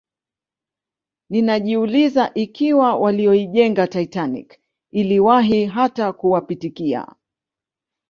Ninajiuliza 1.29 2.31
ikiwa 2.33 2.95
walioijenga 2.95 3.87
Titanic 3.87 4.59
iliwahi 4.91 5.65
hata 5.65 6.13
kuwapitikia 6.13 7.07